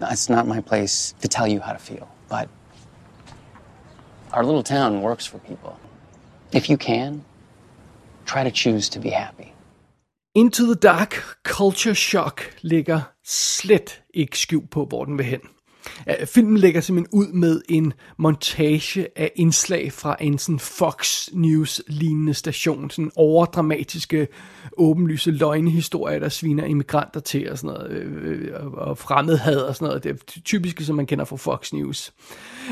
It's 0.00 0.28
not 0.28 0.46
my 0.46 0.60
place 0.60 1.14
to 1.20 1.28
tell 1.28 1.46
you 1.46 1.60
how 1.60 1.72
to 1.72 1.78
feel, 1.78 2.10
but 2.28 2.48
our 4.32 4.44
little 4.44 4.62
town 4.62 5.02
works 5.02 5.24
for 5.24 5.38
people. 5.38 5.78
If 6.52 6.68
you 6.68 6.76
can, 6.76 7.24
try 8.26 8.44
to 8.44 8.50
choose 8.50 8.90
to 8.90 9.00
be 9.00 9.10
happy. 9.10 9.52
Into 10.34 10.64
the 10.64 10.74
Dark 10.74 11.14
Culture 11.44 11.94
Shock 11.94 12.56
ligger 12.60 13.00
slet 13.24 14.02
ikke 14.14 14.38
skjult 14.38 14.70
på, 14.70 14.84
hvor 14.84 15.04
den 15.04 15.18
vil 15.18 15.26
hen. 15.26 15.40
Filmen 16.24 16.58
lægger 16.58 16.80
simpelthen 16.80 17.18
ud 17.20 17.32
med 17.32 17.62
en 17.68 17.92
montage 18.18 19.08
af 19.16 19.32
indslag 19.36 19.92
fra 19.92 20.16
en 20.20 20.38
sådan 20.38 20.58
Fox 20.58 21.28
News-lignende 21.32 22.34
station. 22.34 22.90
Sådan 22.90 23.10
overdramatiske, 23.16 24.28
åbenlyse 24.76 25.30
løgnehistorier, 25.30 26.18
der 26.18 26.28
sviner 26.28 26.64
immigranter 26.64 27.20
til 27.20 27.50
og 27.50 27.58
sådan 27.58 27.76
noget. 27.76 27.90
Øh, 27.90 28.32
øh 28.32 28.72
og 28.72 28.98
fremmedhad 28.98 29.60
og 29.60 29.74
sådan 29.74 29.86
noget. 29.86 30.04
Det 30.04 30.10
er 30.10 30.40
typiske, 30.44 30.84
som 30.84 30.96
man 30.96 31.06
kender 31.06 31.24
fra 31.24 31.36
Fox 31.36 31.72
News. 31.72 32.12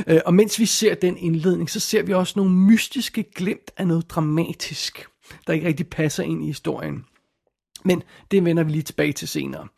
Øh, 0.06 0.20
og 0.26 0.34
mens 0.34 0.58
vi 0.58 0.66
ser 0.66 0.94
den 0.94 1.16
indledning, 1.16 1.70
så 1.70 1.80
ser 1.80 2.02
vi 2.02 2.12
også 2.12 2.32
nogle 2.36 2.52
mystiske 2.52 3.24
glimt 3.34 3.70
af 3.76 3.86
noget 3.86 4.10
dramatisk, 4.10 5.06
der 5.46 5.52
ikke 5.52 5.66
rigtig 5.66 5.88
passer 5.88 6.22
ind 6.22 6.42
i 6.42 6.46
historien. 6.46 7.04
Men 7.84 8.02
det 8.30 8.44
vender 8.44 8.64
vi 8.64 8.70
lige 8.70 8.82
tilbage 8.82 9.12
til 9.12 9.28
senere. 9.28 9.68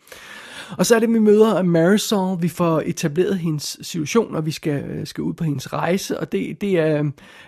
Og 0.79 0.87
så 0.87 0.95
er 0.95 0.99
det, 0.99 1.09
vi 1.09 1.19
møder 1.19 1.63
Marisol, 1.63 2.43
vi 2.43 2.49
får 2.49 2.83
etableret 2.87 3.39
hendes 3.39 3.79
situation, 3.81 4.35
og 4.35 4.47
vi 4.47 4.51
skal, 4.51 4.85
øh, 4.85 5.07
skal 5.07 5.23
ud 5.23 5.35
på 5.35 5.45
hendes 5.45 5.73
rejse, 5.73 6.21
og 6.21 6.33
det, 6.33 6.61
det, 6.61 6.79
er, 6.79 6.99
øh, 6.99 7.05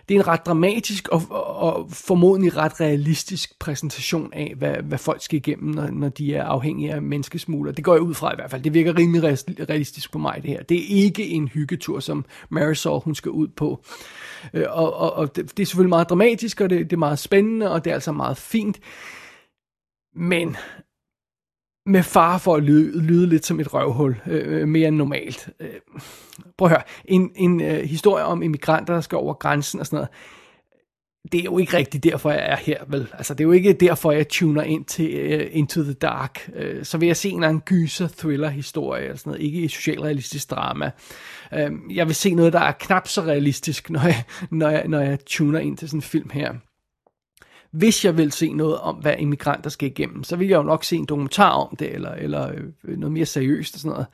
det 0.08 0.14
er 0.14 0.20
en 0.20 0.26
ret 0.26 0.46
dramatisk 0.46 1.08
og, 1.08 1.22
og 1.56 1.90
formodentlig 1.90 2.56
ret 2.56 2.80
realistisk 2.80 3.58
præsentation 3.58 4.32
af, 4.32 4.54
hvad, 4.56 4.74
hvad 4.74 4.98
folk 4.98 5.22
skal 5.22 5.36
igennem, 5.36 5.74
når, 5.74 5.90
når 5.90 6.08
de 6.08 6.34
er 6.34 6.44
afhængige 6.44 6.92
af 6.92 7.02
menneskesmugler. 7.02 7.72
Det 7.72 7.84
går 7.84 7.94
jeg 7.94 8.02
ud 8.02 8.14
fra 8.14 8.32
i 8.32 8.36
hvert 8.36 8.50
fald. 8.50 8.62
Det 8.62 8.74
virker 8.74 8.98
rimelig 8.98 9.22
realistisk 9.68 10.12
på 10.12 10.18
mig, 10.18 10.40
det 10.42 10.50
her. 10.50 10.62
Det 10.62 10.76
er 10.76 11.04
ikke 11.04 11.26
en 11.26 11.48
hyggetur, 11.48 12.00
som 12.00 12.24
Marisol 12.48 13.00
hun 13.04 13.14
skal 13.14 13.30
ud 13.30 13.48
på. 13.48 13.84
Øh, 14.54 14.64
og, 14.68 14.94
og, 14.94 15.12
og 15.12 15.36
det, 15.36 15.56
det 15.56 15.62
er 15.62 15.66
selvfølgelig 15.66 15.88
meget 15.88 16.08
dramatisk, 16.08 16.60
og 16.60 16.70
det, 16.70 16.78
det 16.90 16.92
er 16.92 16.98
meget 16.98 17.18
spændende, 17.18 17.70
og 17.70 17.84
det 17.84 17.90
er 17.90 17.94
altså 17.94 18.12
meget 18.12 18.36
fint. 18.36 18.80
Men 20.16 20.56
med 21.88 22.02
far 22.02 22.38
for 22.38 22.56
at 22.56 22.62
lyde, 22.62 23.02
lyde 23.02 23.26
lidt 23.26 23.46
som 23.46 23.60
et 23.60 23.74
røvhul, 23.74 24.20
øh, 24.26 24.68
mere 24.68 24.88
end 24.88 24.96
normalt. 24.96 25.48
Øh, 25.60 25.68
prøv 26.58 26.66
at 26.66 26.70
høre, 26.70 26.82
en, 27.04 27.30
en 27.36 27.60
øh, 27.60 27.84
historie 27.84 28.24
om 28.24 28.42
immigranter, 28.42 28.94
der 28.94 29.00
skal 29.00 29.18
over 29.18 29.34
grænsen 29.34 29.80
og 29.80 29.86
sådan 29.86 29.96
noget, 29.96 30.08
det 31.32 31.40
er 31.40 31.44
jo 31.44 31.58
ikke 31.58 31.76
rigtigt 31.76 32.04
derfor, 32.04 32.30
jeg 32.30 32.52
er 32.52 32.56
her, 32.56 32.84
vel? 32.88 33.08
Altså, 33.12 33.34
det 33.34 33.40
er 33.40 33.44
jo 33.44 33.52
ikke 33.52 33.72
derfor, 33.72 34.12
jeg 34.12 34.28
tuner 34.28 34.62
ind 34.62 34.84
til 34.84 35.34
uh, 35.34 35.46
Into 35.50 35.82
the 35.82 35.92
Dark. 35.92 36.50
Uh, 36.56 36.82
så 36.82 36.98
vil 36.98 37.06
jeg 37.06 37.16
se 37.16 37.28
en 37.28 37.34
eller 37.34 37.48
anden 37.48 37.62
gyser, 37.66 38.08
thriller 38.08 38.48
historie, 38.48 39.04
eller 39.04 39.16
sådan 39.16 39.30
noget, 39.30 39.44
ikke 39.44 39.64
et 39.64 39.70
socialrealistisk 39.70 40.50
drama. 40.50 40.90
Uh, 41.52 41.96
jeg 41.96 42.06
vil 42.06 42.14
se 42.14 42.34
noget, 42.34 42.52
der 42.52 42.60
er 42.60 42.72
knap 42.72 43.08
så 43.08 43.22
realistisk, 43.22 43.90
når 43.90 44.00
jeg, 44.00 44.24
når 44.50 44.68
jeg, 44.70 44.88
når 44.88 45.00
jeg 45.00 45.18
tuner 45.26 45.58
ind 45.58 45.76
til 45.76 45.88
sådan 45.88 45.98
en 45.98 46.02
film 46.02 46.30
her 46.30 46.54
hvis 47.70 48.04
jeg 48.04 48.16
vil 48.16 48.32
se 48.32 48.52
noget 48.52 48.78
om, 48.78 48.94
hvad 48.94 49.14
immigranter 49.18 49.70
skal 49.70 49.88
igennem, 49.88 50.24
så 50.24 50.36
vil 50.36 50.48
jeg 50.48 50.56
jo 50.56 50.62
nok 50.62 50.84
se 50.84 50.96
en 50.96 51.06
dokumentar 51.06 51.50
om 51.50 51.76
det, 51.76 51.94
eller, 51.94 52.10
eller 52.10 52.48
øh, 52.84 52.98
noget 52.98 53.12
mere 53.12 53.26
seriøst 53.26 53.74
og 53.74 53.80
sådan 53.80 53.92
noget. 53.92 54.06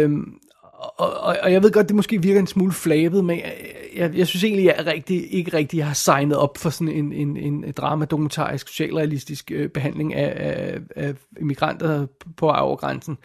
Øhm, 0.00 0.38
og, 0.78 1.20
og, 1.20 1.36
og 1.42 1.52
jeg 1.52 1.62
ved 1.62 1.70
godt, 1.70 1.88
det 1.88 1.96
måske 1.96 2.22
virker 2.22 2.40
en 2.40 2.46
smule 2.46 2.72
flabet, 2.72 3.24
men 3.24 3.38
jeg, 3.38 3.54
jeg, 3.96 4.14
jeg 4.14 4.26
synes 4.26 4.44
egentlig, 4.44 4.64
jeg 4.64 4.74
er 4.78 4.86
rigtig, 4.86 5.34
ikke 5.34 5.56
rigtig 5.56 5.84
har 5.84 5.94
signet 5.94 6.36
op 6.36 6.58
for 6.58 6.70
sådan 6.70 6.94
en, 6.94 7.12
en, 7.12 7.36
en 7.36 7.72
drama-dokumentarisk, 7.76 8.68
socialrealistisk 8.68 9.50
øh, 9.54 9.68
behandling 9.68 10.14
af, 10.14 10.32
af, 10.36 10.80
af 10.96 11.14
immigranter 11.40 12.06
på 12.36 12.50
overgrænsen. 12.50 13.18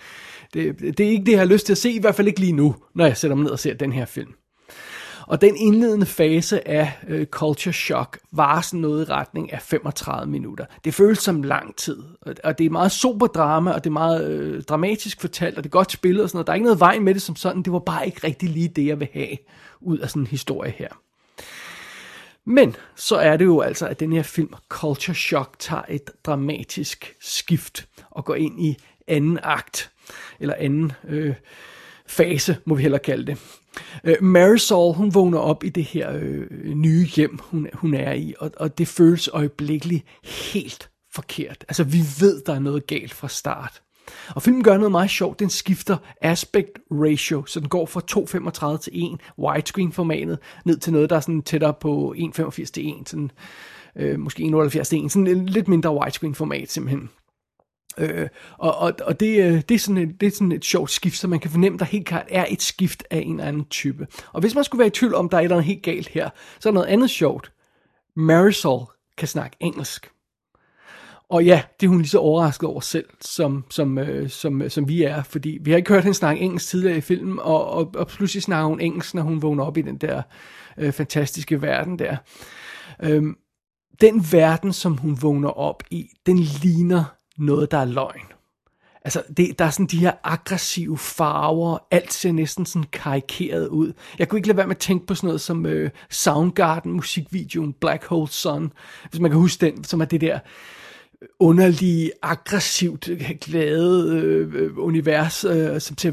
Det, 0.53 0.79
det 0.79 0.99
er 0.99 1.09
ikke 1.09 1.25
det, 1.25 1.31
jeg 1.31 1.39
har 1.39 1.45
lyst 1.45 1.65
til 1.65 1.73
at 1.73 1.77
se, 1.77 1.91
i 1.91 1.99
hvert 1.99 2.15
fald 2.15 2.27
ikke 2.27 2.39
lige 2.39 2.51
nu, 2.51 2.75
når 2.95 3.05
jeg 3.05 3.17
sætter 3.17 3.35
mig 3.35 3.43
ned 3.43 3.51
og 3.51 3.59
ser 3.59 3.73
den 3.73 3.91
her 3.91 4.05
film. 4.05 4.33
Og 5.31 5.41
den 5.41 5.55
indledende 5.55 6.05
fase 6.05 6.67
af 6.67 6.91
øh, 7.07 7.25
culture 7.25 7.73
shock 7.73 8.19
var 8.31 8.61
sådan 8.61 8.79
noget 8.79 9.07
i 9.07 9.11
retning 9.11 9.53
af 9.53 9.61
35 9.61 10.31
minutter. 10.31 10.65
Det 10.85 10.93
føles 10.93 11.19
som 11.19 11.43
lang 11.43 11.75
tid, 11.75 12.03
og 12.43 12.57
det 12.57 12.65
er 12.65 12.69
meget 12.69 12.91
super 12.91 13.27
drama, 13.27 13.71
og 13.71 13.83
det 13.83 13.89
er 13.89 13.93
meget 13.93 14.31
øh, 14.31 14.63
dramatisk 14.63 15.21
fortalt, 15.21 15.57
og 15.57 15.63
det 15.63 15.69
er 15.69 15.71
godt 15.71 15.91
spillet 15.91 16.23
og 16.23 16.29
sådan 16.29 16.38
noget. 16.38 16.47
Der 16.47 16.53
er 16.53 16.55
ikke 16.55 16.65
noget 16.65 16.79
vej 16.79 17.00
med 17.00 17.13
det 17.13 17.21
som 17.21 17.35
sådan, 17.35 17.61
det 17.61 17.73
var 17.73 17.79
bare 17.79 18.05
ikke 18.05 18.27
rigtig 18.27 18.50
lige 18.50 18.67
det, 18.67 18.85
jeg 18.85 19.00
vil 19.00 19.07
have 19.13 19.38
ud 19.81 19.97
af 19.97 20.09
sådan 20.09 20.21
en 20.21 20.27
historie 20.27 20.71
her. 20.77 20.89
Men 22.45 22.75
så 22.95 23.15
er 23.15 23.38
det 23.38 23.45
jo 23.45 23.61
altså, 23.61 23.88
at 23.88 24.00
den 24.00 24.13
her 24.13 24.23
film, 24.23 24.53
Culture 24.69 25.15
Shock, 25.15 25.59
tager 25.59 25.83
et 25.89 26.11
dramatisk 26.25 27.15
skift 27.19 27.88
og 28.09 28.25
går 28.25 28.35
ind 28.35 28.61
i 28.61 28.77
anden 29.07 29.39
akt, 29.43 29.91
eller 30.39 30.55
anden 30.57 30.91
øh, 31.07 31.35
fase, 32.11 32.57
må 32.65 32.75
vi 32.75 32.81
heller 32.81 32.97
kalde 32.97 33.25
det. 33.25 33.37
Øh, 34.03 34.15
Marisol, 34.21 34.93
hun 34.93 35.13
vågner 35.13 35.37
op 35.37 35.63
i 35.63 35.69
det 35.69 35.83
her 35.83 36.11
øh, 36.21 36.47
nye 36.73 37.05
hjem, 37.05 37.39
hun, 37.41 37.67
hun 37.73 37.93
er 37.93 38.13
i, 38.13 38.33
og, 38.39 38.51
og 38.57 38.77
det 38.77 38.87
føles 38.87 39.29
øjeblikkeligt 39.33 40.05
helt 40.23 40.89
forkert. 41.13 41.65
Altså, 41.67 41.83
vi 41.83 41.99
ved, 42.19 42.41
der 42.45 42.53
er 42.53 42.59
noget 42.59 42.87
galt 42.87 43.13
fra 43.13 43.27
start. 43.27 43.81
Og 44.35 44.41
filmen 44.41 44.63
gør 44.63 44.77
noget 44.77 44.91
meget 44.91 45.09
sjovt. 45.09 45.39
Den 45.39 45.49
skifter 45.49 45.97
aspect 46.21 46.69
ratio, 46.91 47.45
så 47.45 47.59
den 47.59 47.69
går 47.69 47.85
fra 47.85 48.01
2,35 48.75 48.77
til 48.77 49.13
1 49.13 49.19
widescreen 49.39 49.91
formatet 49.91 50.39
ned 50.65 50.77
til 50.77 50.93
noget, 50.93 51.09
der 51.09 51.15
er 51.15 51.19
sådan 51.19 51.41
tættere 51.41 51.73
på 51.73 52.15
1,85 52.17 52.65
til 52.65 52.89
1, 53.01 53.09
sådan, 53.09 53.31
øh, 53.95 54.19
måske 54.19 54.43
1,78 54.43 54.83
til 54.83 55.05
1, 55.05 55.11
sådan 55.11 55.27
en 55.27 55.45
lidt 55.45 55.67
mindre 55.67 55.97
widescreen 55.99 56.35
format 56.35 56.71
simpelthen. 56.71 57.09
Øh, 57.98 58.27
og 58.57 58.77
og, 58.77 58.93
og 59.03 59.19
det, 59.19 59.43
øh, 59.43 59.62
det, 59.69 59.75
er 59.75 59.79
sådan 59.79 59.98
et, 59.98 60.21
det 60.21 60.27
er 60.27 60.31
sådan 60.31 60.51
et 60.51 60.65
sjovt 60.65 60.91
skift, 60.91 61.17
så 61.17 61.27
man 61.27 61.39
kan 61.39 61.51
fornemme, 61.51 61.75
at 61.75 61.79
der 61.79 61.86
helt 61.86 62.07
klart 62.07 62.25
er 62.29 62.45
et 62.50 62.62
skift 62.62 63.03
af 63.10 63.17
en 63.17 63.31
eller 63.31 63.45
anden 63.45 63.65
type. 63.65 64.07
Og 64.33 64.41
hvis 64.41 64.55
man 64.55 64.63
skulle 64.63 64.79
være 64.79 64.88
i 64.88 64.91
tvivl 64.91 65.15
om, 65.15 65.29
der 65.29 65.38
er 65.38 65.41
et 65.41 65.43
eller 65.43 65.55
andet 65.55 65.67
helt 65.67 65.83
galt 65.83 66.07
her, 66.07 66.29
så 66.60 66.69
er 66.69 66.74
noget 66.74 66.88
andet 66.88 67.10
sjovt. 67.10 67.51
Marisol 68.15 68.86
kan 69.17 69.27
snakke 69.27 69.57
engelsk. 69.60 70.12
Og 71.29 71.45
ja, 71.45 71.62
det 71.79 71.86
er 71.86 71.89
hun 71.89 71.98
lige 71.98 72.10
så 72.10 72.19
overrasket 72.19 72.69
over 72.69 72.79
selv, 72.79 73.10
som, 73.21 73.65
som, 73.69 73.98
øh, 73.98 74.29
som, 74.29 74.62
øh, 74.62 74.71
som 74.71 74.88
vi 74.88 75.03
er, 75.03 75.24
fordi 75.24 75.57
vi 75.62 75.71
har 75.71 75.77
ikke 75.77 75.93
hørt 75.93 76.03
hende 76.03 76.17
snakke 76.17 76.41
engelsk 76.41 76.67
tidligere 76.67 76.98
i 76.98 77.01
filmen, 77.01 77.39
og, 77.39 77.69
og, 77.69 77.91
og 77.95 78.07
pludselig 78.07 78.43
snakker 78.43 78.67
hun 78.67 78.79
engelsk, 78.79 79.13
når 79.13 79.21
hun 79.21 79.41
vågner 79.41 79.63
op 79.63 79.77
i 79.77 79.81
den 79.81 79.98
der 79.98 80.21
øh, 80.77 80.93
fantastiske 80.93 81.62
verden 81.62 82.00
der. 82.00 82.17
Øhm, 83.03 83.36
den 84.01 84.25
verden, 84.31 84.74
som 84.74 84.98
hun 84.98 85.17
vågner 85.21 85.50
op 85.50 85.83
i, 85.91 86.10
den 86.25 86.38
ligner 86.38 87.03
noget, 87.38 87.71
der 87.71 87.77
er 87.77 87.85
løgn. 87.85 88.25
Altså, 89.03 89.23
det, 89.38 89.59
der 89.59 89.65
er 89.65 89.69
sådan 89.69 89.85
de 89.85 89.97
her 89.97 90.11
aggressive 90.23 90.97
farver, 90.97 91.77
alt 91.91 92.13
ser 92.13 92.31
næsten 92.31 92.65
sådan 92.65 92.88
karikeret 92.91 93.67
ud. 93.67 93.93
Jeg 94.19 94.29
kunne 94.29 94.39
ikke 94.39 94.47
lade 94.47 94.57
være 94.57 94.67
med 94.67 94.75
at 94.75 94.81
tænke 94.81 95.05
på 95.05 95.15
sådan 95.15 95.27
noget 95.27 95.41
som 95.41 95.65
øh, 95.65 95.89
Soundgarden 96.09 96.91
musikvideoen 96.91 97.73
Black 97.73 98.05
Hole 98.05 98.27
Sun, 98.27 98.73
hvis 99.09 99.21
man 99.21 99.31
kan 99.31 99.39
huske 99.39 99.65
den, 99.65 99.83
som 99.83 100.01
er 100.01 100.05
det 100.05 100.21
der 100.21 100.39
underlige, 101.39 102.11
aggressivt 102.21 103.09
glade 103.41 104.21
øh, 104.23 104.77
univers, 104.77 105.45
øh, 105.45 105.81
som 105.81 105.97
ser 105.97 106.11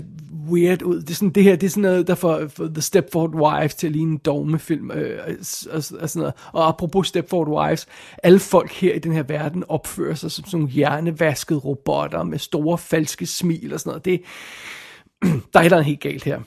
weird 0.50 0.82
ud. 0.82 1.00
Det, 1.00 1.10
er 1.10 1.14
sådan, 1.14 1.30
det 1.30 1.44
her 1.44 1.56
det 1.56 1.66
er 1.66 1.70
sådan 1.70 1.82
noget, 1.82 2.06
der 2.06 2.14
får, 2.14 2.48
får 2.48 2.66
The 2.66 2.82
Stepford 2.82 3.34
Wives 3.34 3.74
til 3.74 3.86
at 3.86 3.92
ligne 3.92 4.12
en 4.12 4.18
dogmefilm. 4.18 4.90
Øh, 4.90 5.20
og, 5.26 5.34
og, 5.70 5.76
og, 5.76 5.82
sådan 6.10 6.20
noget. 6.20 6.34
og 6.52 6.68
apropos 6.68 7.08
Stepford 7.08 7.48
Wives, 7.48 7.86
alle 8.22 8.38
folk 8.38 8.72
her 8.72 8.94
i 8.94 8.98
den 8.98 9.12
her 9.12 9.22
verden 9.22 9.64
opfører 9.68 10.14
sig 10.14 10.30
som 10.30 10.44
sådan 10.44 10.60
nogle 10.60 10.72
hjernevaskede 10.72 11.58
robotter 11.58 12.22
med 12.22 12.38
store 12.38 12.78
falske 12.78 13.26
smil 13.26 13.74
og 13.74 13.80
sådan 13.80 13.90
noget. 13.90 14.04
Det, 14.04 14.22
der 15.52 15.60
er 15.60 15.78
et 15.78 15.84
helt 15.84 16.00
galt 16.00 16.24
her. 16.24 16.40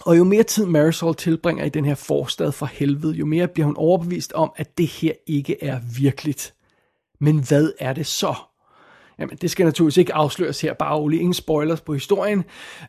Og 0.00 0.18
jo 0.18 0.24
mere 0.24 0.42
tid 0.42 0.66
Marisol 0.66 1.14
tilbringer 1.14 1.64
i 1.64 1.68
den 1.68 1.84
her 1.84 1.94
forstad 1.94 2.52
for 2.52 2.66
helvede, 2.66 3.14
jo 3.14 3.26
mere 3.26 3.48
bliver 3.48 3.66
hun 3.66 3.76
overbevist 3.76 4.32
om, 4.32 4.52
at 4.56 4.78
det 4.78 4.86
her 4.86 5.12
ikke 5.26 5.64
er 5.64 5.80
virkeligt. 5.98 6.54
Men 7.20 7.44
hvad 7.48 7.72
er 7.78 7.92
det 7.92 8.06
så? 8.06 8.34
Jamen, 9.18 9.36
det 9.36 9.50
skal 9.50 9.64
naturligvis 9.64 9.96
ikke 9.96 10.14
afsløres 10.14 10.60
her, 10.60 10.74
bare 10.74 10.96
roligt, 10.96 11.20
ingen 11.20 11.34
spoilers 11.34 11.80
på 11.80 11.94
historien. 11.94 12.44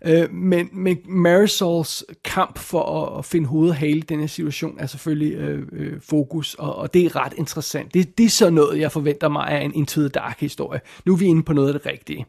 Øh, 0.06 0.34
men, 0.34 0.70
men 0.74 0.98
Marisols 1.06 2.06
kamp 2.26 2.58
for 2.58 3.04
at, 3.04 3.20
at 3.20 3.26
finde 3.26 3.48
hovedet 3.48 3.76
hale 3.76 3.98
i 3.98 4.02
den 4.02 4.28
situation 4.28 4.80
er 4.80 4.86
selvfølgelig 4.86 5.34
øh, 5.34 5.68
øh, 5.72 6.02
fokus, 6.10 6.54
og, 6.54 6.76
og 6.76 6.94
det 6.94 7.06
er 7.06 7.16
ret 7.16 7.34
interessant. 7.38 7.94
Det, 7.94 8.18
det 8.18 8.26
er 8.26 8.30
så 8.30 8.50
noget, 8.50 8.80
jeg 8.80 8.92
forventer 8.92 9.28
mig 9.30 9.48
af 9.48 9.62
en 9.62 9.74
Into 9.76 10.02
the 10.02 10.10
Dark 10.10 10.40
historie. 10.40 10.82
Nu 11.06 11.14
er 11.14 11.18
vi 11.18 11.26
inde 11.26 11.44
på 11.44 11.54
noget 11.54 11.74
af 11.74 11.80
det 11.80 11.86
rigtige. 11.86 12.26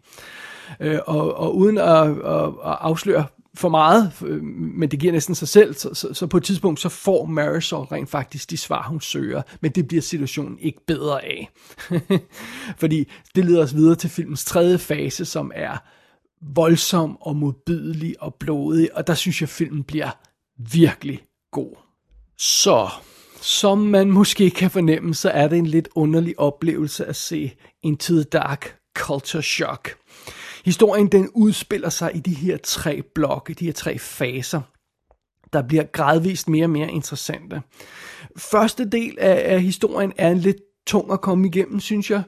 Øh, 0.80 0.98
og, 1.06 1.34
og 1.34 1.56
uden 1.56 1.78
at, 1.78 2.08
at, 2.08 2.44
at 2.44 2.76
afsløre 2.80 3.24
for 3.60 3.68
meget, 3.68 4.12
øh, 4.26 4.42
men 4.42 4.90
det 4.90 5.00
giver 5.00 5.12
næsten 5.12 5.34
sig 5.34 5.48
selv, 5.48 5.74
så, 5.74 5.94
så, 5.94 6.14
så 6.14 6.26
på 6.26 6.36
et 6.36 6.42
tidspunkt 6.42 6.80
så 6.80 6.88
får 6.88 7.24
Marisol 7.24 7.84
rent 7.84 8.10
faktisk 8.10 8.50
de 8.50 8.56
svar, 8.56 8.82
hun 8.88 9.00
søger, 9.00 9.42
men 9.60 9.72
det 9.72 9.88
bliver 9.88 10.02
situationen 10.02 10.58
ikke 10.58 10.86
bedre 10.86 11.24
af. 11.24 11.50
Fordi 12.80 13.08
det 13.34 13.44
leder 13.44 13.62
os 13.62 13.74
videre 13.74 13.94
til 13.94 14.10
filmens 14.10 14.44
tredje 14.44 14.78
fase, 14.78 15.24
som 15.24 15.52
er 15.54 15.76
voldsom 16.54 17.16
og 17.20 17.36
modbydelig 17.36 18.22
og 18.22 18.34
blodig, 18.34 18.96
og 18.96 19.06
der 19.06 19.14
synes 19.14 19.40
jeg, 19.40 19.46
at 19.46 19.50
filmen 19.50 19.82
bliver 19.82 20.10
virkelig 20.72 21.22
god. 21.52 21.76
Så, 22.38 22.88
som 23.40 23.78
man 23.78 24.10
måske 24.10 24.50
kan 24.50 24.70
fornemme, 24.70 25.14
så 25.14 25.30
er 25.30 25.48
det 25.48 25.58
en 25.58 25.66
lidt 25.66 25.88
underlig 25.94 26.40
oplevelse 26.40 27.06
at 27.06 27.16
se 27.16 27.52
Into 27.82 28.14
the 28.14 28.24
Dark 28.24 28.76
Culture 28.96 29.42
Shock. 29.42 29.99
Historien 30.64 31.06
den 31.06 31.28
udspiller 31.34 31.88
sig 31.88 32.16
i 32.16 32.18
de 32.18 32.34
her 32.34 32.56
tre 32.56 33.02
blokke, 33.14 33.54
de 33.54 33.64
her 33.64 33.72
tre 33.72 33.98
faser, 33.98 34.60
der 35.52 35.62
bliver 35.62 35.82
gradvist 35.82 36.48
mere 36.48 36.64
og 36.64 36.70
mere 36.70 36.90
interessante. 36.90 37.62
Første 38.36 38.90
del 38.90 39.16
af, 39.20 39.54
af 39.54 39.62
historien 39.62 40.12
er 40.16 40.34
lidt 40.34 40.56
tung 40.86 41.12
at 41.12 41.20
komme 41.20 41.46
igennem, 41.46 41.80
synes 41.80 42.10
jeg. 42.10 42.22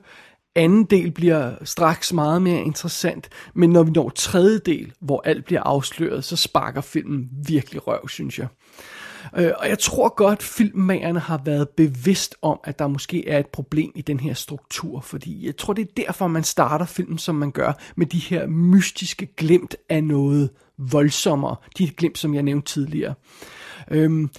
Anden 0.54 0.84
del 0.84 1.10
bliver 1.10 1.54
straks 1.64 2.12
meget 2.12 2.42
mere 2.42 2.60
interessant, 2.60 3.28
men 3.54 3.70
når 3.70 3.82
vi 3.82 3.90
når 3.90 4.08
tredje 4.10 4.58
del, 4.58 4.92
hvor 5.00 5.22
alt 5.24 5.44
bliver 5.44 5.62
afsløret, 5.62 6.24
så 6.24 6.36
sparker 6.36 6.80
filmen 6.80 7.28
virkelig 7.46 7.86
røv, 7.86 8.08
synes 8.08 8.38
jeg. 8.38 8.46
Øh, 9.36 9.50
og 9.58 9.68
jeg 9.68 9.78
tror 9.78 10.14
godt, 10.14 10.42
filmmagerne 10.42 11.20
har 11.20 11.40
været 11.44 11.68
bevidst 11.68 12.36
om, 12.42 12.60
at 12.64 12.78
der 12.78 12.86
måske 12.86 13.28
er 13.28 13.38
et 13.38 13.46
problem 13.46 13.92
i 13.94 14.02
den 14.02 14.20
her 14.20 14.34
struktur, 14.34 15.00
fordi 15.00 15.46
jeg 15.46 15.56
tror, 15.56 15.72
det 15.72 15.82
er 15.82 15.92
derfor, 15.96 16.26
man 16.26 16.44
starter 16.44 16.86
filmen, 16.86 17.18
som 17.18 17.34
man 17.34 17.50
gør, 17.50 17.72
med 17.96 18.06
de 18.06 18.18
her 18.18 18.46
mystiske 18.46 19.26
glimt 19.26 19.76
af 19.88 20.04
noget 20.04 20.50
voldsommere. 20.78 21.56
De 21.78 21.90
glimt, 21.90 22.18
som 22.18 22.34
jeg 22.34 22.42
nævnte 22.42 22.72
tidligere. 22.72 23.14
Øhm, 23.90 24.30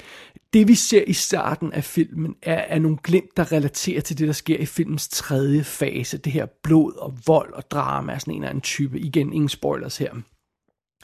det 0.53 0.67
vi 0.67 0.75
ser 0.75 1.03
i 1.07 1.13
starten 1.13 1.73
af 1.73 1.83
filmen 1.83 2.35
er, 2.41 2.53
er 2.53 2.79
nogle 2.79 2.97
glimt, 3.03 3.37
der 3.37 3.51
relaterer 3.51 4.01
til 4.01 4.17
det, 4.17 4.27
der 4.27 4.33
sker 4.33 4.57
i 4.57 4.65
filmens 4.65 5.07
tredje 5.07 5.63
fase. 5.63 6.17
Det 6.17 6.31
her 6.31 6.45
blod 6.63 6.93
og 6.97 7.17
vold 7.27 7.53
og 7.53 7.71
drama, 7.71 8.19
sådan 8.19 8.33
en 8.33 8.41
eller 8.41 8.49
anden 8.49 8.61
type. 8.61 8.99
Igen, 8.99 9.33
ingen 9.33 9.49
spoilers 9.49 9.97
her. 9.97 10.13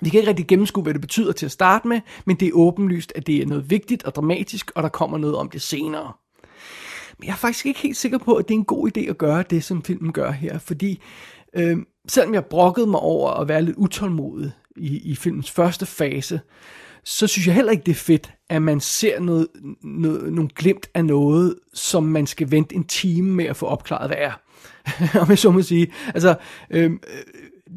Vi 0.01 0.09
kan 0.09 0.19
ikke 0.19 0.29
rigtig 0.29 0.47
gennemskue, 0.47 0.83
hvad 0.83 0.93
det 0.93 1.01
betyder 1.01 1.31
til 1.31 1.45
at 1.45 1.51
starte 1.51 1.87
med, 1.87 2.01
men 2.25 2.35
det 2.35 2.47
er 2.47 2.51
åbenlyst, 2.53 3.13
at 3.15 3.27
det 3.27 3.41
er 3.41 3.45
noget 3.45 3.69
vigtigt 3.69 4.03
og 4.03 4.15
dramatisk, 4.15 4.71
og 4.75 4.83
der 4.83 4.89
kommer 4.89 5.17
noget 5.17 5.35
om 5.35 5.49
det 5.49 5.61
senere. 5.61 6.13
Men 7.19 7.25
jeg 7.25 7.31
er 7.31 7.37
faktisk 7.37 7.65
ikke 7.65 7.79
helt 7.79 7.97
sikker 7.97 8.17
på, 8.17 8.35
at 8.35 8.47
det 8.47 8.53
er 8.53 8.59
en 8.59 8.65
god 8.65 8.97
idé 8.97 9.09
at 9.09 9.17
gøre 9.17 9.43
det, 9.49 9.63
som 9.63 9.83
filmen 9.83 10.11
gør 10.11 10.31
her, 10.31 10.59
fordi 10.59 11.01
øh, 11.55 11.77
selvom 12.07 12.33
jeg 12.33 12.45
brokkede 12.45 12.87
mig 12.87 12.99
over 12.99 13.31
at 13.31 13.47
være 13.47 13.61
lidt 13.61 13.77
utålmodig 13.77 14.51
i, 14.75 15.11
i 15.11 15.15
filmens 15.15 15.51
første 15.51 15.85
fase, 15.85 16.39
så 17.03 17.27
synes 17.27 17.47
jeg 17.47 17.55
heller 17.55 17.71
ikke, 17.71 17.83
det 17.83 17.91
er 17.91 17.95
fedt, 17.95 18.33
at 18.49 18.61
man 18.61 18.79
ser 18.79 19.19
noget, 19.19 19.47
noget, 19.83 20.33
nogle 20.33 20.49
glimt 20.55 20.89
af 20.93 21.05
noget, 21.05 21.55
som 21.73 22.03
man 22.03 22.27
skal 22.27 22.51
vente 22.51 22.75
en 22.75 22.83
time 22.83 23.31
med 23.31 23.45
at 23.45 23.57
få 23.57 23.65
opklaret, 23.65 24.09
hvad 24.09 24.17
er. 24.19 24.31
Om 25.21 25.29
jeg 25.29 25.37
så 25.37 25.51
må 25.51 25.61
sige. 25.61 25.93
Altså, 26.07 26.35
øh, 26.69 26.91
øh 26.91 26.97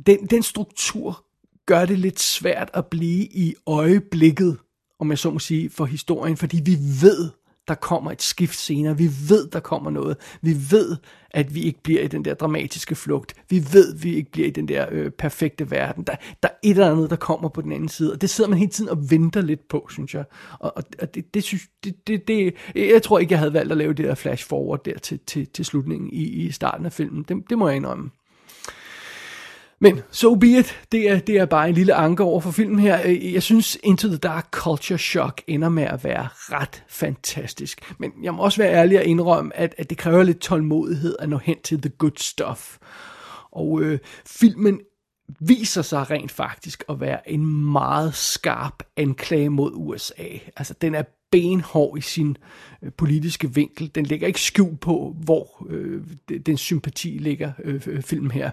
den, 0.06 0.26
den 0.26 0.42
struktur 0.42 1.24
gør 1.66 1.84
det 1.84 1.98
lidt 1.98 2.20
svært 2.20 2.70
at 2.74 2.86
blive 2.86 3.24
i 3.24 3.54
øjeblikket, 3.66 4.58
om 4.98 5.10
jeg 5.10 5.18
så 5.18 5.30
må 5.30 5.38
sige, 5.38 5.70
for 5.70 5.84
historien, 5.84 6.36
fordi 6.36 6.60
vi 6.64 6.76
ved, 7.02 7.30
der 7.68 7.74
kommer 7.74 8.10
et 8.10 8.22
skift 8.22 8.56
senere. 8.58 8.98
Vi 8.98 9.10
ved, 9.28 9.48
der 9.48 9.60
kommer 9.60 9.90
noget. 9.90 10.16
Vi 10.40 10.56
ved, 10.70 10.96
at 11.30 11.54
vi 11.54 11.62
ikke 11.62 11.82
bliver 11.82 12.02
i 12.02 12.06
den 12.06 12.24
der 12.24 12.34
dramatiske 12.34 12.94
flugt. 12.94 13.34
Vi 13.50 13.64
ved, 13.72 13.94
at 13.94 14.04
vi 14.04 14.14
ikke 14.14 14.30
bliver 14.30 14.48
i 14.48 14.50
den 14.50 14.68
der 14.68 14.86
øh, 14.90 15.10
perfekte 15.10 15.70
verden. 15.70 16.04
Der, 16.04 16.16
der 16.42 16.48
er 16.48 16.54
et 16.62 16.70
eller 16.70 16.92
andet, 16.92 17.10
der 17.10 17.16
kommer 17.16 17.48
på 17.48 17.60
den 17.60 17.72
anden 17.72 17.88
side, 17.88 18.12
og 18.12 18.20
det 18.20 18.30
sidder 18.30 18.50
man 18.50 18.58
hele 18.58 18.70
tiden 18.70 18.90
og 18.90 19.10
venter 19.10 19.40
lidt 19.40 19.68
på, 19.68 19.86
synes 19.90 20.14
jeg. 20.14 20.24
Og, 20.58 20.76
og, 20.76 20.82
og 21.02 21.14
det, 21.14 21.34
det, 21.34 21.42
synes, 21.42 21.62
det, 21.84 22.06
det, 22.06 22.28
det, 22.28 22.54
jeg 22.74 23.02
tror 23.02 23.18
ikke, 23.18 23.32
jeg 23.32 23.38
havde 23.38 23.52
valgt 23.52 23.72
at 23.72 23.78
lave 23.78 23.92
det 23.92 24.04
der 24.04 24.14
flash 24.14 24.46
forward 24.46 24.84
der 24.84 24.98
til, 24.98 25.20
til, 25.26 25.46
til 25.46 25.64
slutningen 25.64 26.10
i, 26.12 26.22
i 26.22 26.50
starten 26.50 26.86
af 26.86 26.92
filmen. 26.92 27.24
Det, 27.28 27.36
det 27.50 27.58
må 27.58 27.68
jeg 27.68 27.76
indrømme. 27.76 28.10
Men 29.82 30.00
so 30.10 30.34
be 30.34 30.46
it. 30.46 30.80
Det 30.92 31.10
er, 31.10 31.18
det 31.18 31.36
er 31.36 31.44
bare 31.44 31.68
en 31.68 31.74
lille 31.74 31.94
anker 31.94 32.24
over 32.24 32.40
for 32.40 32.50
filmen 32.50 32.78
her. 32.78 33.00
Øh, 33.04 33.34
jeg 33.34 33.42
synes 33.42 33.78
Into 33.82 34.08
the 34.08 34.16
Dark 34.16 34.48
Culture 34.50 34.98
Shock 34.98 35.42
ender 35.46 35.68
med 35.68 35.82
at 35.82 36.04
være 36.04 36.28
ret 36.34 36.84
fantastisk. 36.88 37.92
Men 37.98 38.12
jeg 38.22 38.34
må 38.34 38.42
også 38.42 38.62
være 38.62 38.72
ærlig 38.72 38.98
og 38.98 39.04
indrømme, 39.04 39.56
at, 39.56 39.74
at 39.78 39.90
det 39.90 39.98
kræver 39.98 40.22
lidt 40.22 40.38
tålmodighed 40.38 41.16
at 41.18 41.28
nå 41.28 41.38
hen 41.38 41.56
til 41.64 41.80
the 41.80 41.90
good 41.98 42.16
stuff. 42.16 42.78
Og 43.52 43.80
øh, 43.82 43.98
filmen 44.26 44.80
viser 45.40 45.82
sig 45.82 46.10
rent 46.10 46.30
faktisk 46.30 46.84
at 46.88 47.00
være 47.00 47.30
en 47.30 47.72
meget 47.72 48.14
skarp 48.14 48.82
anklage 48.96 49.48
mod 49.48 49.72
USA. 49.74 50.28
Altså 50.56 50.74
den 50.80 50.94
er 50.94 51.02
benhård 51.32 51.98
i 51.98 52.00
sin 52.00 52.36
øh, 52.82 52.92
politiske 52.92 53.54
vinkel. 53.54 53.90
Den 53.94 54.06
lægger 54.06 54.26
ikke 54.26 54.40
skjul 54.40 54.76
på, 54.76 55.16
hvor 55.24 55.66
øh, 55.70 56.02
den 56.46 56.56
sympati 56.56 57.08
ligger, 57.08 57.52
øh, 57.64 57.82
øh 57.86 58.02
film 58.02 58.30
her. 58.30 58.50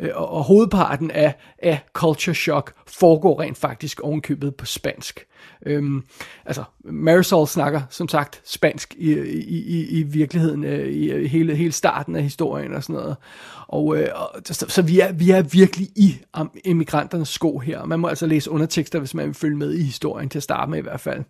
Øh, 0.00 0.10
og, 0.14 0.30
og 0.30 0.44
hovedparten 0.44 1.10
af, 1.10 1.34
af 1.58 1.80
Culture 1.92 2.34
Shock 2.34 2.74
foregår 2.86 3.40
rent 3.40 3.58
faktisk 3.58 4.00
ovenkøbet 4.00 4.54
på 4.54 4.66
spansk. 4.66 5.26
Øhm, 5.66 6.04
altså, 6.44 6.64
Marisol 6.84 7.46
snakker 7.46 7.82
som 7.90 8.08
sagt 8.08 8.40
spansk 8.44 8.94
i, 8.98 9.12
i, 9.20 9.58
i, 9.58 9.98
i 9.98 10.02
virkeligheden, 10.02 10.64
øh, 10.64 10.88
i 10.88 11.10
øh, 11.10 11.30
hele, 11.30 11.54
hele 11.54 11.72
starten 11.72 12.16
af 12.16 12.22
historien 12.22 12.74
og 12.74 12.82
sådan 12.82 12.96
noget. 12.96 13.16
Og, 13.68 13.96
øh, 13.96 14.08
og 14.14 14.40
så, 14.44 14.66
så 14.68 14.82
vi, 14.82 15.00
er, 15.00 15.12
vi 15.12 15.30
er 15.30 15.42
virkelig 15.42 15.88
i 15.96 16.16
emigranternes 16.64 17.28
sko 17.28 17.58
her. 17.58 17.84
Man 17.84 18.00
må 18.00 18.08
altså 18.08 18.26
læse 18.26 18.50
undertekster, 18.50 18.98
hvis 18.98 19.14
man 19.14 19.26
vil 19.26 19.34
følge 19.34 19.56
med 19.56 19.74
i 19.74 19.82
historien, 19.82 20.28
til 20.28 20.38
at 20.38 20.42
starte 20.42 20.70
med 20.70 20.78
i 20.78 20.82
hvert 20.82 21.00
fald. 21.00 21.24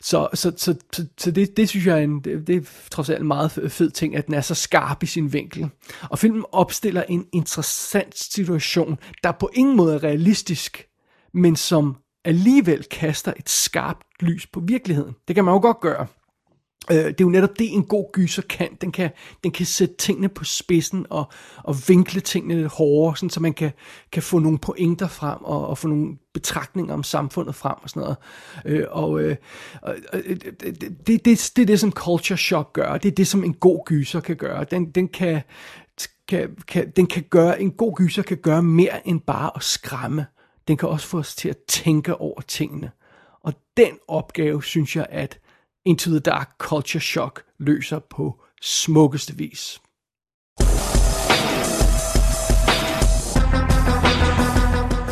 Så, 0.00 0.28
så, 0.34 0.52
så, 0.56 0.74
så, 0.92 1.06
så 1.18 1.30
det, 1.30 1.56
det 1.56 1.68
synes 1.68 1.86
jeg 1.86 1.98
er, 1.98 2.02
en, 2.04 2.20
det, 2.20 2.46
det 2.46 2.56
er 2.56 2.60
trods 2.90 3.10
alt 3.10 3.20
en 3.20 3.26
meget 3.26 3.50
fed 3.50 3.90
ting, 3.90 4.16
at 4.16 4.26
den 4.26 4.34
er 4.34 4.40
så 4.40 4.54
skarp 4.54 5.02
i 5.02 5.06
sin 5.06 5.32
vinkel. 5.32 5.68
Og 6.02 6.18
filmen 6.18 6.44
opstiller 6.52 7.02
en 7.02 7.26
interessant 7.32 8.18
situation, 8.18 8.98
der 9.24 9.32
på 9.32 9.50
ingen 9.54 9.76
måde 9.76 9.94
er 9.94 10.04
realistisk, 10.04 10.88
men 11.34 11.56
som 11.56 11.96
alligevel 12.24 12.84
kaster 12.84 13.32
et 13.36 13.48
skarpt 13.48 14.02
lys 14.20 14.46
på 14.46 14.60
virkeligheden. 14.60 15.14
Det 15.28 15.34
kan 15.34 15.44
man 15.44 15.54
jo 15.54 15.60
godt 15.60 15.80
gøre. 15.80 16.06
Øh, 16.90 16.96
det 16.96 17.06
er 17.06 17.14
jo 17.20 17.28
netop 17.28 17.58
det, 17.58 17.72
en 17.72 17.84
god 17.84 18.12
gyser 18.12 18.42
kan. 18.42 18.68
Den 18.80 18.92
kan, 18.92 19.10
den 19.44 19.52
kan 19.52 19.66
sætte 19.66 19.94
tingene 19.96 20.28
på 20.28 20.44
spidsen 20.44 21.06
og, 21.10 21.24
og 21.64 21.76
vinkle 21.88 22.20
tingene 22.20 22.54
lidt 22.54 22.72
hårdere, 22.72 23.16
sådan, 23.16 23.30
så 23.30 23.40
man 23.40 23.54
kan, 23.54 23.72
kan 24.12 24.22
få 24.22 24.38
nogle 24.38 24.58
pointer 24.58 25.08
frem 25.08 25.38
og, 25.44 25.68
og 25.68 25.78
få 25.78 25.88
nogle 25.88 26.16
betragtninger 26.34 26.94
om 26.94 27.02
samfundet 27.02 27.54
frem 27.54 27.76
og 27.82 27.90
sådan 27.90 28.00
noget. 28.00 28.16
Øh, 28.64 28.86
og 28.90 29.20
øh, 29.20 29.36
øh 29.86 29.96
det, 30.12 31.06
det, 31.06 31.24
det, 31.24 31.52
det 31.56 31.62
er 31.62 31.66
det, 31.66 31.80
som 31.80 31.92
Culture 31.92 32.38
Shock 32.38 32.72
gør. 32.72 32.96
Det 32.96 33.10
er 33.10 33.14
det, 33.14 33.26
som 33.26 33.44
en 33.44 33.54
god 33.54 33.84
gyser 33.86 34.20
kan 34.20 34.36
gøre. 34.36 34.64
Den, 34.64 34.90
den 34.90 35.08
kan, 35.08 35.42
kan, 36.28 36.56
kan, 36.68 36.90
den 36.96 37.06
kan 37.06 37.24
gøre, 37.30 37.62
en 37.62 37.70
god 37.70 37.96
gyser 37.96 38.22
kan 38.22 38.36
gøre 38.36 38.62
mere 38.62 39.08
end 39.08 39.20
bare 39.20 39.50
at 39.56 39.62
skræmme. 39.62 40.26
Den 40.68 40.76
kan 40.76 40.88
også 40.88 41.06
få 41.06 41.18
os 41.18 41.34
til 41.34 41.48
at 41.48 41.56
tænke 41.68 42.16
over 42.16 42.40
tingene. 42.40 42.90
Og 43.42 43.52
den 43.76 43.98
opgave, 44.08 44.62
synes 44.62 44.96
jeg, 44.96 45.06
at 45.10 45.38
Into 45.86 46.10
the 46.10 46.20
Dark 46.20 46.48
Culture 46.58 47.00
Shock 47.00 47.42
løser 47.58 47.98
på 47.98 48.34
smukkeste 48.62 49.36
vis. 49.36 49.80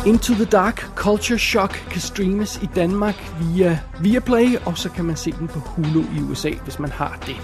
Into 0.05 0.33
the 0.33 0.45
Dark 0.45 0.95
Culture 0.95 1.39
Shock 1.39 1.87
kan 1.91 2.01
streames 2.01 2.59
i 2.63 2.69
Danmark 2.75 3.15
via 3.39 3.79
Viaplay, 4.01 4.55
og 4.65 4.77
så 4.77 4.89
kan 4.89 5.05
man 5.05 5.15
se 5.15 5.31
den 5.31 5.47
på 5.47 5.59
Hulu 5.59 6.01
i 6.01 6.19
USA, 6.29 6.51
hvis 6.63 6.79
man 6.79 6.91
har 6.91 7.23
det. 7.27 7.35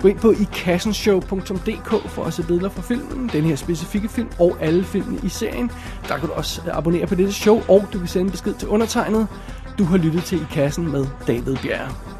Gå 0.00 0.08
ind 0.08 0.18
på 0.18 0.30
ikassenshow.dk 0.30 2.10
for 2.10 2.24
at 2.24 2.34
se 2.34 2.42
billeder 2.46 2.68
fra 2.68 2.82
filmen, 2.82 3.30
den 3.32 3.44
her 3.44 3.56
specifikke 3.56 4.08
film 4.08 4.28
og 4.38 4.56
alle 4.60 4.84
filmene 4.84 5.20
i 5.24 5.28
serien. 5.28 5.70
Der 6.08 6.18
kan 6.18 6.28
du 6.28 6.34
også 6.34 6.62
øh, 6.66 6.78
abonnere 6.78 7.06
på 7.06 7.14
dette 7.14 7.32
show, 7.32 7.62
og 7.68 7.88
du 7.92 7.98
kan 7.98 8.08
sende 8.08 8.30
besked 8.30 8.54
til 8.54 8.68
undertegnet. 8.68 9.28
Du 9.78 9.84
har 9.84 9.96
lyttet 9.96 10.24
til 10.24 10.42
I 10.42 10.46
Kassen 10.50 10.92
med 10.92 11.06
David 11.26 11.56
Bjerre. 11.56 12.17